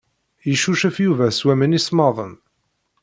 Icucef 0.53 0.95
Yuba 1.05 1.25
s 1.31 1.39
waman 1.45 1.77
isemmaḍen. 1.79 2.33